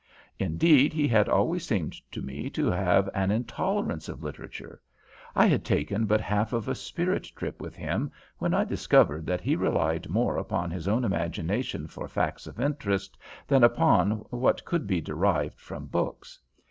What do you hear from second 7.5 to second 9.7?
with him when I discovered that he